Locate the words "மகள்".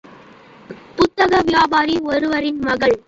2.59-2.95